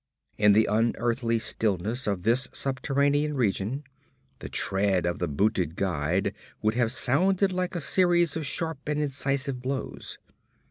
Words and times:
In 0.35 0.53
the 0.53 0.65
unearthly 0.65 1.37
stillness 1.37 2.07
of 2.07 2.23
this 2.23 2.47
subterranean 2.53 3.35
region, 3.35 3.83
the 4.39 4.49
tread 4.49 5.05
of 5.05 5.19
the 5.19 5.27
booted 5.27 5.75
guide 5.75 6.33
would 6.63 6.73
have 6.73 6.91
sounded 6.91 7.51
like 7.53 7.75
a 7.75 7.81
series 7.81 8.35
of 8.35 8.47
sharp 8.47 8.79
and 8.87 8.99
incisive 8.99 9.61
blows. 9.61 10.17